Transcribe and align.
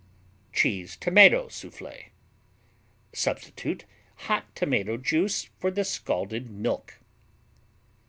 Cheese 0.51 0.97
Tomato 0.97 1.45
Soufflé 1.47 2.05
Substitute 3.13 3.85
hot 4.15 4.45
tomato 4.55 4.97
juice 4.97 5.49
for 5.59 5.69
the 5.69 5.83
scalded 5.83 6.49
milk. 6.49 6.97